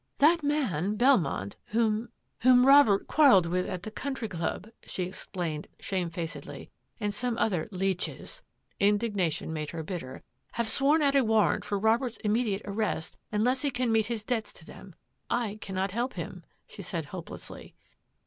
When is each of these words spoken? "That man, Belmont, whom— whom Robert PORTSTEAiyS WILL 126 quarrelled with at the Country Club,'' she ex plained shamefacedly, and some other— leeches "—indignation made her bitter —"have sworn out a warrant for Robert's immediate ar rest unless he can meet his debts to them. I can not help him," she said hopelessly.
"That 0.27 0.41
man, 0.41 0.95
Belmont, 0.95 1.57
whom— 1.65 2.09
whom 2.41 2.65
Robert 2.65 3.07
PORTSTEAiyS 3.07 3.11
WILL 3.15 3.15
126 3.15 3.15
quarrelled 3.15 3.45
with 3.45 3.69
at 3.69 3.83
the 3.83 3.91
Country 3.91 4.27
Club,'' 4.27 4.71
she 4.87 5.07
ex 5.07 5.27
plained 5.27 5.67
shamefacedly, 5.79 6.71
and 6.99 7.13
some 7.13 7.37
other— 7.37 7.69
leeches 7.81 8.41
"—indignation 8.89 9.53
made 9.53 9.69
her 9.69 9.83
bitter 9.83 10.23
—"have 10.53 10.67
sworn 10.69 11.03
out 11.03 11.13
a 11.15 11.23
warrant 11.23 11.63
for 11.63 11.77
Robert's 11.77 12.17
immediate 12.17 12.63
ar 12.65 12.73
rest 12.73 13.15
unless 13.31 13.61
he 13.61 13.69
can 13.69 13.91
meet 13.91 14.07
his 14.07 14.23
debts 14.23 14.51
to 14.53 14.65
them. 14.65 14.95
I 15.29 15.59
can 15.61 15.75
not 15.75 15.91
help 15.91 16.13
him," 16.13 16.45
she 16.67 16.81
said 16.81 17.05
hopelessly. 17.05 17.75